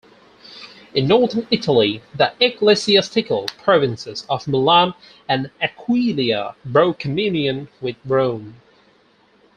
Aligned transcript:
In 0.95 1.05
Northern 1.07 1.45
Italy 1.51 2.01
the 2.15 2.33
ecclesiastical 2.39 3.45
provinces 3.59 4.25
of 4.31 4.47
Milan 4.47 4.95
and 5.29 5.51
Aquileia 5.61 6.55
broke 6.65 6.97
communion 6.97 7.67
with 7.81 7.97
Rome. 8.03 8.59